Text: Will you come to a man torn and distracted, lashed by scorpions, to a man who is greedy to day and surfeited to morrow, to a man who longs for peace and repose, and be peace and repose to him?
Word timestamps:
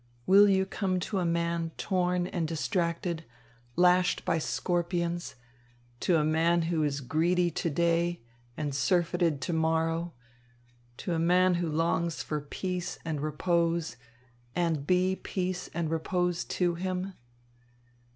Will 0.25 0.49
you 0.49 0.65
come 0.65 0.99
to 1.01 1.19
a 1.19 1.25
man 1.25 1.73
torn 1.77 2.25
and 2.25 2.47
distracted, 2.47 3.23
lashed 3.75 4.25
by 4.25 4.39
scorpions, 4.39 5.35
to 5.99 6.15
a 6.17 6.23
man 6.25 6.63
who 6.63 6.81
is 6.81 7.01
greedy 7.01 7.51
to 7.51 7.69
day 7.69 8.19
and 8.57 8.73
surfeited 8.73 9.41
to 9.41 9.53
morrow, 9.53 10.13
to 10.97 11.13
a 11.13 11.19
man 11.19 11.53
who 11.61 11.69
longs 11.69 12.23
for 12.23 12.41
peace 12.41 12.97
and 13.05 13.21
repose, 13.21 13.95
and 14.55 14.87
be 14.87 15.17
peace 15.17 15.69
and 15.71 15.91
repose 15.91 16.45
to 16.45 16.73
him? 16.73 17.13